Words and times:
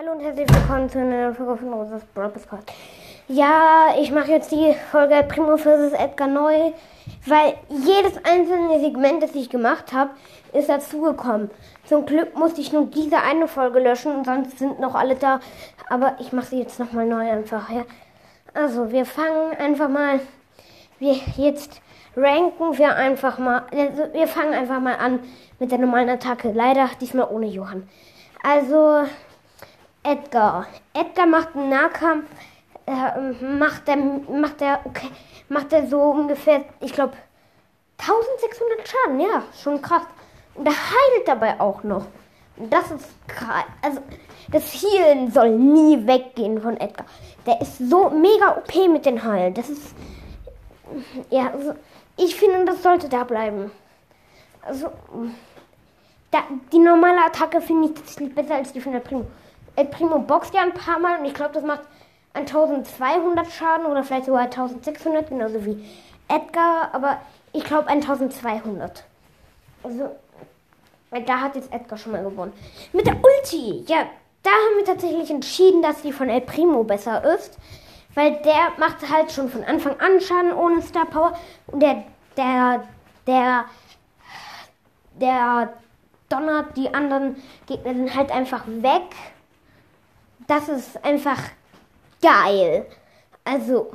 Hallo 0.00 0.12
und 0.12 0.20
herzlich 0.20 0.46
willkommen 0.54 0.88
zu 0.88 1.00
einer 1.00 1.34
Folge 1.34 1.56
von 1.56 1.72
Rosas 1.72 2.04
Brawl 2.14 2.28
Podcast. 2.28 2.70
Ja, 3.26 3.96
ich 4.00 4.12
mache 4.12 4.30
jetzt 4.30 4.52
die 4.52 4.72
Folge 4.92 5.24
Primo 5.26 5.56
vs. 5.56 5.92
Edgar 5.92 6.28
neu, 6.28 6.70
weil 7.26 7.54
jedes 7.68 8.16
einzelne 8.24 8.78
Segment, 8.78 9.24
das 9.24 9.34
ich 9.34 9.50
gemacht 9.50 9.92
habe, 9.92 10.10
ist 10.52 10.68
dazugekommen. 10.68 11.50
Zum 11.84 12.06
Glück 12.06 12.38
musste 12.38 12.60
ich 12.60 12.72
nur 12.72 12.86
diese 12.86 13.16
eine 13.16 13.48
Folge 13.48 13.80
löschen 13.80 14.14
und 14.14 14.24
sonst 14.24 14.60
sind 14.60 14.78
noch 14.78 14.94
alle 14.94 15.16
da. 15.16 15.40
Aber 15.88 16.14
ich 16.20 16.32
mache 16.32 16.46
sie 16.46 16.60
jetzt 16.60 16.78
nochmal 16.78 17.06
neu 17.06 17.28
einfach. 17.28 17.68
Ja. 17.68 17.82
Also, 18.54 18.92
wir 18.92 19.04
fangen 19.04 19.56
einfach 19.58 19.88
mal. 19.88 20.20
Wir 21.00 21.16
jetzt 21.36 21.82
ranken 22.16 22.78
wir 22.78 22.94
einfach 22.94 23.38
mal. 23.40 23.64
Also, 23.72 24.12
wir 24.12 24.28
fangen 24.28 24.54
einfach 24.54 24.78
mal 24.78 24.94
an 24.94 25.18
mit 25.58 25.72
der 25.72 25.78
normalen 25.78 26.08
Attacke. 26.08 26.52
Leider 26.52 26.88
diesmal 27.00 27.26
ohne 27.28 27.46
Johann. 27.46 27.88
Also, 28.44 29.02
Edgar. 30.08 30.66
Edgar 30.94 31.26
macht 31.26 31.54
einen 31.54 31.68
Nahkampf. 31.68 32.24
Äh, 32.86 33.44
macht 33.44 33.86
der, 33.86 33.96
macht 33.96 34.60
der, 34.62 34.80
okay, 34.84 35.10
macht 35.50 35.72
der 35.72 35.86
so 35.86 36.00
ungefähr, 36.00 36.64
ich 36.80 36.94
glaube, 36.94 37.12
1600 37.98 38.88
Schaden. 38.88 39.20
Ja, 39.20 39.42
schon 39.62 39.82
krass. 39.82 40.02
Und 40.54 40.64
der 40.64 40.72
heilt 40.72 41.28
dabei 41.28 41.60
auch 41.60 41.82
noch. 41.82 42.06
Und 42.56 42.72
das 42.72 42.90
ist 42.90 43.06
krass. 43.26 43.64
Also, 43.82 44.00
das 44.50 44.72
Healen 44.72 45.30
soll 45.30 45.50
nie 45.50 46.06
weggehen 46.06 46.62
von 46.62 46.78
Edgar. 46.78 47.06
Der 47.44 47.60
ist 47.60 47.76
so 47.78 48.08
mega 48.08 48.56
OP 48.56 48.74
mit 48.88 49.04
den 49.04 49.22
Heilen. 49.22 49.52
Das 49.52 49.68
ist, 49.68 49.94
ja, 51.28 51.50
also, 51.52 51.74
ich 52.16 52.34
finde, 52.34 52.64
das 52.64 52.82
sollte 52.82 53.10
da 53.10 53.24
bleiben. 53.24 53.70
Also, 54.62 54.90
da, 56.30 56.38
die 56.72 56.78
normale 56.78 57.26
Attacke 57.26 57.60
finde 57.60 57.88
ich 57.88 57.94
tatsächlich 57.94 58.34
besser 58.34 58.54
als 58.54 58.72
die 58.72 58.80
von 58.80 58.92
der 58.92 59.00
Primo. 59.00 59.26
El 59.78 59.84
Primo 59.84 60.18
boxt 60.18 60.52
ja 60.54 60.62
ein 60.62 60.74
paar 60.74 60.98
Mal 60.98 61.20
und 61.20 61.24
ich 61.24 61.34
glaube, 61.34 61.54
das 61.54 61.62
macht 61.62 61.82
1200 62.34 63.48
Schaden 63.48 63.86
oder 63.86 64.02
vielleicht 64.02 64.26
sogar 64.26 64.42
1600, 64.42 65.28
genauso 65.28 65.64
wie 65.64 65.88
Edgar, 66.26 66.92
aber 66.92 67.18
ich 67.52 67.62
glaube 67.62 67.86
1200. 67.86 69.04
Also, 69.84 70.10
da 71.24 71.40
hat 71.40 71.54
jetzt 71.54 71.72
Edgar 71.72 71.96
schon 71.96 72.10
mal 72.10 72.24
gewonnen. 72.24 72.52
Mit 72.92 73.06
der 73.06 73.14
Ulti, 73.14 73.84
ja, 73.86 74.06
da 74.42 74.50
haben 74.50 74.78
wir 74.78 74.84
tatsächlich 74.84 75.30
entschieden, 75.30 75.80
dass 75.80 76.02
die 76.02 76.12
von 76.12 76.28
El 76.28 76.40
Primo 76.40 76.82
besser 76.82 77.22
ist, 77.36 77.56
weil 78.14 78.32
der 78.42 78.72
macht 78.78 79.08
halt 79.08 79.30
schon 79.30 79.48
von 79.48 79.62
Anfang 79.62 79.94
an 80.00 80.20
Schaden 80.20 80.52
ohne 80.54 80.82
Star 80.82 81.06
Power 81.06 81.38
und 81.68 81.80
der, 81.80 82.02
der, 82.36 82.82
der, 83.28 83.64
der 85.20 85.72
donnert 86.28 86.76
die 86.76 86.92
anderen 86.92 87.40
Gegner 87.66 87.94
sind 87.94 88.16
halt 88.16 88.32
einfach 88.32 88.64
weg 88.66 89.14
das 90.48 90.68
ist 90.68 91.04
einfach 91.04 91.38
geil. 92.20 92.86
Also, 93.44 93.92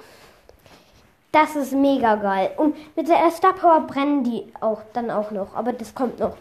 das 1.32 1.56
ist 1.56 1.74
mega 1.74 2.16
geil. 2.16 2.52
Und 2.58 2.78
mit 2.96 3.10
der 3.10 3.30
Star 3.32 3.54
Power 3.54 3.82
brennen 3.82 4.24
die 4.24 4.54
auch 4.62 4.82
dann 4.94 5.12
auch 5.12 5.32
noch. 5.32 5.56
Aber 5.56 5.74
das 5.74 5.94
kommt 5.94 6.20
noch. 6.20 6.38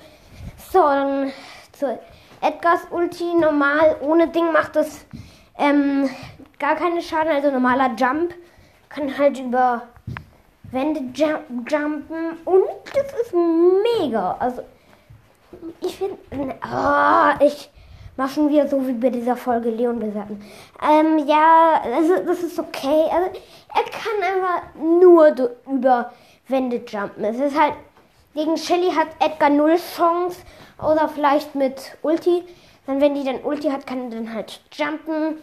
So, 0.70 0.80
dann 0.80 1.33
zu 1.72 1.98
Edgars 2.40 2.83
Ulti. 2.90 3.34
Normal, 3.34 3.96
ohne 4.02 4.28
Ding 4.28 4.52
macht 4.52 4.77
das 4.77 5.05
ähm, 5.58 6.08
gar 6.58 6.77
keine 6.77 7.02
Schaden. 7.02 7.33
Also 7.33 7.50
normaler 7.50 7.90
Jump. 7.96 8.34
Kann 8.90 9.16
halt 9.16 9.38
über 9.38 9.88
Wände 10.70 11.00
jump 11.14 11.70
jumpen. 11.70 12.36
Und 12.44 12.64
das 12.94 13.12
ist 13.22 13.33
mega. 13.33 14.36
Also, 14.38 14.62
ich 15.80 15.96
finde. 15.96 16.18
Oh, 16.62 17.44
ich 17.44 17.70
Mach 18.16 18.30
schon 18.30 18.50
wieder 18.50 18.68
so 18.68 18.86
wie 18.86 18.92
bei 18.92 19.08
dieser 19.08 19.36
Folge 19.36 19.70
Leon 19.70 19.98
besagen. 19.98 20.44
Ähm, 20.82 21.18
ja, 21.27 21.80
also 21.82 22.16
das 22.27 22.42
ist 22.42 22.58
okay. 22.58 23.05
Also 23.10 23.30
er 23.74 23.84
kann 23.84 24.22
einfach 24.22 24.74
nur 24.74 25.34
über 25.66 26.12
Wände 26.48 26.83
jumpen. 26.86 27.24
Es 27.24 27.40
ist 27.40 27.58
halt, 27.58 27.74
gegen 28.34 28.56
Shelly 28.56 28.90
hat 28.90 29.08
Edgar 29.18 29.48
null 29.51 29.77
Chance. 29.96 30.40
Oder 30.78 31.08
vielleicht 31.08 31.55
mit 31.55 31.96
Ulti. 32.02 32.45
Dann, 32.86 33.01
wenn 33.01 33.14
die 33.14 33.24
dann 33.24 33.42
Ulti 33.45 33.70
hat, 33.70 33.86
kann 33.86 34.05
er 34.05 34.11
dann 34.11 34.34
halt 34.34 34.61
jumpen. 34.72 35.39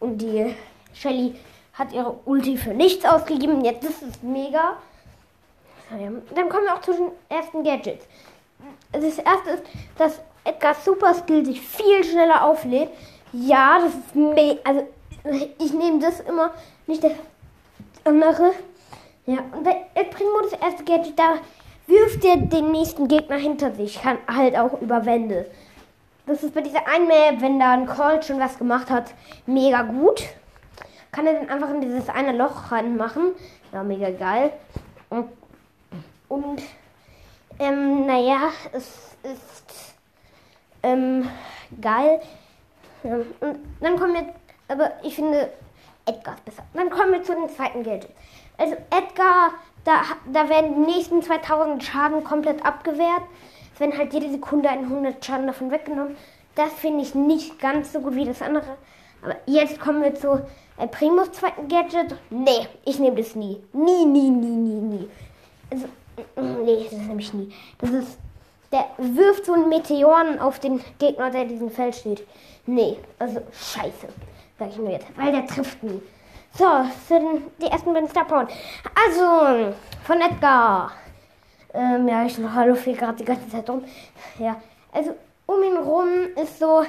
Und 0.00 0.18
die 0.18 0.56
Shelly 0.94 1.36
hat 1.74 1.92
ihre 1.92 2.18
Ulti 2.24 2.56
für 2.56 2.74
nichts 2.74 3.04
ausgegeben. 3.04 3.64
Jetzt 3.64 3.84
das 3.84 4.02
ist 4.02 4.22
mega. 4.22 4.76
Dann 5.90 6.48
kommen 6.48 6.64
wir 6.64 6.74
auch 6.74 6.80
zu 6.80 6.92
den 6.92 7.10
ersten 7.28 7.62
Gadgets. 7.62 8.06
Das 8.92 9.18
erste 9.18 9.50
ist, 9.50 9.62
dass 9.96 10.20
Edgars 10.44 10.84
Super 10.84 11.14
Skill 11.14 11.44
sich 11.44 11.60
viel 11.60 12.04
schneller 12.04 12.44
auflädt. 12.44 12.90
Ja, 13.32 13.78
das 13.80 13.94
ist 13.94 14.14
me 14.14 14.58
also 14.64 14.86
ich 15.58 15.72
nehme 15.72 16.00
das 16.00 16.20
immer, 16.20 16.52
nicht 16.86 17.04
das 17.04 17.12
andere. 18.04 18.52
Ja, 19.26 19.38
und 19.52 19.64
der 19.64 19.76
El 19.94 20.06
Primo, 20.06 20.40
das 20.42 20.58
erste 20.60 20.84
Gadget, 20.84 21.18
da 21.18 21.34
wirft 21.86 22.24
er 22.24 22.36
den 22.38 22.72
nächsten 22.72 23.06
Gegner 23.06 23.36
hinter 23.36 23.72
sich, 23.72 24.00
kann 24.00 24.18
halt 24.26 24.56
auch 24.56 24.80
über 24.80 25.04
Wände. 25.04 25.50
Das 26.26 26.42
ist 26.42 26.54
bei 26.54 26.60
dieser 26.60 26.86
einen 26.86 27.06
Map, 27.06 27.40
wenn 27.40 27.58
da 27.58 27.72
ein 27.72 27.86
Colt 27.86 28.24
schon 28.24 28.40
was 28.40 28.56
gemacht 28.56 28.90
hat, 28.90 29.12
mega 29.46 29.82
gut. 29.82 30.22
Kann 31.12 31.26
er 31.26 31.34
dann 31.34 31.50
einfach 31.50 31.70
in 31.70 31.80
dieses 31.80 32.08
eine 32.08 32.32
Loch 32.32 32.70
reinmachen. 32.70 33.32
Ja, 33.72 33.82
mega 33.82 34.10
geil. 34.10 34.52
Und, 35.08 35.28
und 36.28 36.62
ähm, 37.58 38.06
naja, 38.06 38.50
es 38.72 38.86
ist 39.24 39.94
ähm, 40.82 41.28
geil. 41.80 42.20
Und 43.02 43.58
dann 43.80 43.98
kommen 43.98 44.14
wir, 44.14 44.34
aber 44.68 44.92
ich 45.02 45.14
finde 45.14 45.50
Edgar 46.06 46.34
ist 46.34 46.44
besser. 46.44 46.62
Dann 46.74 46.90
kommen 46.90 47.12
wir 47.12 47.22
zu 47.22 47.34
den 47.34 47.48
zweiten 47.48 47.82
Gadget. 47.82 48.10
Also 48.58 48.74
Edgar, 48.90 49.52
da, 49.84 50.02
da 50.32 50.48
werden 50.48 50.74
die 50.84 50.92
nächsten 50.92 51.22
2000 51.22 51.82
Schaden 51.82 52.24
komplett 52.24 52.64
abgewehrt. 52.64 53.22
Es 53.74 53.80
werden 53.80 53.96
halt 53.96 54.12
jede 54.12 54.30
Sekunde 54.30 54.68
100 54.68 55.24
Schaden 55.24 55.46
davon 55.46 55.70
weggenommen. 55.70 56.16
Das 56.54 56.72
finde 56.74 57.02
ich 57.02 57.14
nicht 57.14 57.58
ganz 57.58 57.92
so 57.92 58.00
gut 58.00 58.14
wie 58.14 58.24
das 58.24 58.42
andere. 58.42 58.76
Aber 59.22 59.36
jetzt 59.46 59.80
kommen 59.80 60.02
wir 60.02 60.14
zu 60.14 60.42
äh, 60.78 60.86
Primus 60.88 61.32
zweiten 61.32 61.68
Gadget. 61.68 62.16
Nee, 62.30 62.66
ich 62.84 62.98
nehme 62.98 63.16
das 63.16 63.34
nie. 63.34 63.60
Nie, 63.72 64.04
nie, 64.04 64.30
nie, 64.30 64.46
nie, 64.46 64.80
nie. 64.80 65.08
Also, 65.70 65.86
nee, 66.64 66.86
das 66.90 67.00
nehme 67.00 67.20
ich 67.20 67.32
nie. 67.32 67.52
Das 67.78 67.90
ist 67.90 68.18
der 68.72 68.86
wirft 68.98 69.46
so 69.46 69.52
einen 69.52 69.68
Meteoren 69.68 70.38
auf 70.38 70.58
den 70.58 70.82
Gegner, 70.98 71.30
der 71.30 71.42
in 71.42 71.48
diesem 71.48 71.70
Feld 71.70 71.94
steht. 71.94 72.26
Nee, 72.66 72.98
also 73.18 73.40
scheiße, 73.52 74.08
sag 74.58 74.68
ich 74.68 74.76
nur 74.76 74.90
jetzt, 74.90 75.06
weil 75.16 75.32
der 75.32 75.46
trifft 75.46 75.82
nie. 75.82 76.00
So, 76.56 76.66
sind 77.08 77.42
die 77.60 77.66
ersten 77.66 77.92
beiden 77.92 78.08
Star. 78.08 78.26
Also, 79.06 79.74
von 80.04 80.20
Edgar. 80.20 80.92
Ähm, 81.72 82.08
ja, 82.08 82.24
ich 82.24 82.36
hallo 82.38 82.74
viel 82.74 82.96
gerade 82.96 83.16
die 83.16 83.24
ganze 83.24 83.48
Zeit 83.48 83.70
rum. 83.70 83.84
Ja, 84.38 84.60
also 84.92 85.14
um 85.46 85.62
ihn 85.62 85.76
rum 85.76 86.08
ist 86.36 86.58
so 86.58 86.84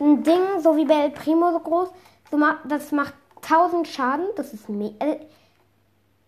ein 0.00 0.22
Ding, 0.22 0.60
so 0.60 0.76
wie 0.76 0.84
bei 0.84 1.04
El 1.04 1.10
Primo 1.10 1.50
so 1.50 1.58
groß. 1.60 1.88
So, 2.30 2.38
das 2.64 2.92
macht 2.92 3.14
1000 3.42 3.88
Schaden. 3.88 4.26
Das 4.36 4.52
ist 4.52 4.68
mega. 4.68 4.94
Also, 5.00 5.18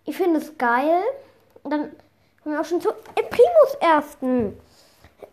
ich 0.04 0.16
finde 0.16 0.40
es 0.40 0.58
geil. 0.58 1.02
Und 1.62 1.70
dann 1.72 1.90
Wir 2.46 2.60
auch 2.60 2.64
schon 2.64 2.80
zu 2.80 2.92
Primus 2.92 3.74
ersten. 3.80 4.56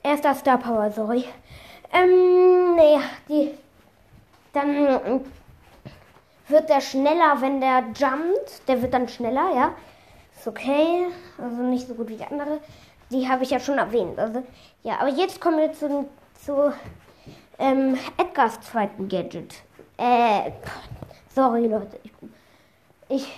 Erster 0.02 0.34
Star 0.34 0.58
Power, 0.58 0.90
sorry. 0.90 1.26
Ähm, 1.94 2.76
nee, 2.76 3.00
die. 3.30 3.52
Dann 4.52 5.22
wird 6.48 6.70
der 6.70 6.82
schneller, 6.82 7.40
wenn 7.40 7.62
der 7.62 7.84
jumpt. 7.96 8.68
Der 8.68 8.82
wird 8.82 8.96
dann 8.96 9.08
schneller, 9.08 9.54
ja. 9.56 9.74
Ist 10.36 10.48
okay. 10.48 11.06
Also 11.38 11.62
nicht 11.62 11.88
so 11.88 11.94
gut 11.94 12.10
wie 12.10 12.16
die 12.16 12.26
andere. 12.26 12.60
Die 13.12 13.30
habe 13.30 13.44
ich 13.44 13.52
ja 13.52 13.60
schon 13.60 13.78
erwähnt. 13.78 14.18
Also, 14.18 14.42
ja, 14.82 14.98
aber 15.00 15.10
jetzt 15.10 15.40
kommen 15.40 15.60
wir 15.60 15.72
zu, 15.72 16.10
zu 16.44 16.74
ähm, 17.60 17.96
Edgars 18.18 18.60
zweiten 18.62 19.08
Gadget. 19.08 19.54
Äh, 19.98 20.50
sorry, 21.36 21.68
Leute. 21.68 22.00
Ich 23.08 23.32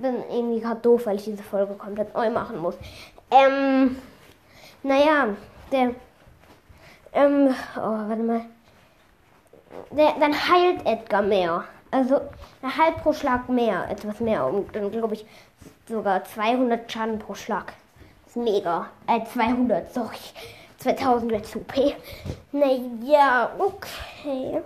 bin 0.00 0.16
irgendwie 0.30 0.60
gerade 0.60 0.80
doof, 0.80 1.06
weil 1.06 1.16
ich 1.16 1.24
diese 1.24 1.42
Folge 1.42 1.74
komplett 1.74 2.14
neu 2.14 2.30
machen 2.30 2.58
muss. 2.58 2.74
Ähm, 3.32 3.96
naja, 4.82 5.28
der, 5.70 5.94
ähm, 7.14 7.54
oh, 7.76 7.80
warte 7.80 8.22
mal. 8.22 8.42
Der, 9.90 10.12
dann 10.20 10.34
heilt 10.34 10.84
Edgar 10.84 11.22
mehr. 11.22 11.64
Also, 11.90 12.20
er 12.60 12.76
heilt 12.76 12.98
pro 12.98 13.14
Schlag 13.14 13.48
mehr, 13.48 13.88
etwas 13.88 14.20
mehr. 14.20 14.46
Und 14.46 14.76
dann 14.76 14.90
glaube 14.90 15.14
ich 15.14 15.24
sogar 15.88 16.24
200 16.24 16.90
Schaden 16.92 17.18
pro 17.18 17.34
Schlag. 17.34 17.72
Das 18.24 18.36
ist 18.36 18.42
mega. 18.42 18.88
Äh, 19.06 19.24
200, 19.24 19.92
sorry. 19.94 20.16
2000 20.78 21.30
wird 21.30 21.46
zu 21.46 21.60
P. 21.60 21.94
Naja, 22.50 23.50
okay. 23.58 24.60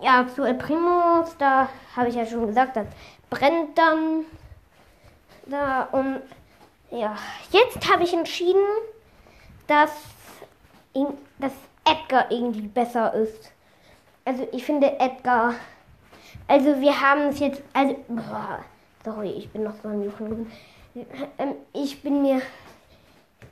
Ja, 0.00 0.26
zu 0.34 0.44
El 0.44 0.54
Primus, 0.54 1.36
da 1.38 1.68
habe 1.94 2.08
ich 2.08 2.14
ja 2.14 2.24
schon 2.24 2.46
gesagt, 2.46 2.76
das 2.76 2.86
brennt 3.28 3.76
dann 3.76 4.24
da 5.50 5.84
und 5.92 6.22
ja, 6.90 7.16
jetzt 7.50 7.90
habe 7.90 8.04
ich 8.04 8.12
entschieden, 8.12 8.64
dass, 9.66 9.92
dass 11.38 11.52
Edgar 11.84 12.30
irgendwie 12.30 12.66
besser 12.66 13.14
ist. 13.14 13.52
Also 14.24 14.46
ich 14.52 14.64
finde 14.64 14.98
Edgar. 14.98 15.54
Also 16.48 16.80
wir 16.80 17.00
haben 17.00 17.28
es 17.28 17.38
jetzt. 17.38 17.62
Also. 17.72 17.96
Boah, 18.08 18.60
sorry, 19.04 19.30
ich 19.30 19.50
bin 19.50 19.62
noch 19.62 19.74
so 19.82 19.88
ein 19.88 20.02
Juchen. 20.02 20.50
Ähm, 21.38 21.54
ich 21.72 22.02
bin 22.02 22.22
mir. 22.22 22.42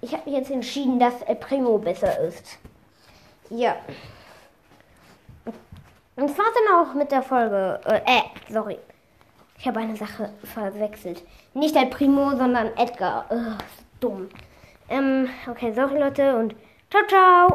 Ich 0.00 0.12
habe 0.12 0.30
jetzt 0.30 0.50
entschieden, 0.50 0.98
dass 0.98 1.22
El 1.22 1.36
Primo 1.36 1.78
besser 1.78 2.18
ist. 2.20 2.58
Ja. 3.50 3.76
Und 6.16 6.36
war's 6.36 6.54
dann 6.66 6.74
auch 6.74 6.94
mit 6.94 7.10
der 7.12 7.22
Folge. 7.22 7.80
Äh, 7.84 8.18
äh 8.18 8.22
sorry. 8.52 8.78
Ich 9.58 9.66
habe 9.66 9.81
eine 9.81 9.96
Sache 9.96 10.31
verwechselt. 10.44 11.22
Nicht 11.55 11.75
El 11.75 11.87
Primo, 11.87 12.31
sondern 12.37 12.69
Edgar. 12.76 13.26
Ugh, 13.31 13.58
dumm. 14.00 14.28
Ähm, 14.88 15.28
okay, 15.50 15.72
sorry 15.75 15.99
Leute 15.99 16.37
und 16.37 16.55
ciao, 16.90 17.02
ciao. 17.08 17.46